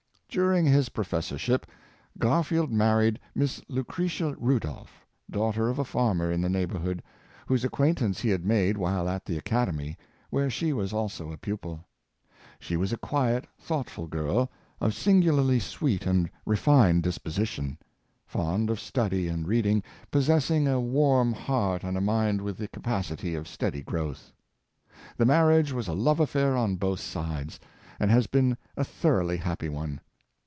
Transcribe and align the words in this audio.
During 0.33 0.65
his 0.65 0.87
professorship 0.87 1.65
Garfield 2.17 2.71
married 2.71 3.19
Miss 3.35 3.61
Lucre 3.67 4.07
tia 4.07 4.33
Rudolph, 4.39 5.05
daughter 5.29 5.67
of 5.67 5.77
a 5.77 5.83
farmer 5.83 6.31
in 6.31 6.39
the 6.39 6.47
neighborhood, 6.47 7.03
whose 7.47 7.65
acquaintance 7.65 8.21
he 8.21 8.29
had 8.29 8.45
made 8.45 8.77
while 8.77 9.09
at 9.09 9.25
the 9.25 9.37
academy, 9.37 9.97
where 10.29 10.49
she 10.49 10.71
was 10.71 10.93
also 10.93 11.33
a 11.33 11.37
pupil. 11.37 11.83
She 12.61 12.77
was 12.77 12.93
a 12.93 12.97
quiet, 12.97 13.45
thought 13.59 13.89
ful 13.89 14.07
girl, 14.07 14.49
of 14.79 14.93
singularly 14.93 15.59
sweet 15.59 16.05
and 16.05 16.29
refined 16.45 17.03
disposition, 17.03 17.77
fond 18.25 18.69
of 18.69 18.79
study 18.79 19.27
and 19.27 19.45
reading, 19.45 19.83
possessing 20.11 20.65
a 20.65 20.79
warm 20.79 21.33
heart 21.33 21.83
and 21.83 21.97
a 21.97 21.99
mind 21.99 22.41
with 22.41 22.57
the 22.57 22.69
capacity 22.69 23.35
of 23.35 23.49
steady 23.49 23.81
growth. 23.81 24.31
The 25.17 25.25
mar 25.25 25.47
riage 25.49 25.73
was 25.73 25.89
a 25.89 25.93
love 25.93 26.21
affair 26.21 26.55
on 26.55 26.77
both 26.77 27.01
sides, 27.01 27.59
and 27.99 28.09
has 28.11 28.27
been 28.27 28.55
a 28.77 28.85
thoroughly 28.85 29.35
happy 29.35 29.67
one. 29.67 29.99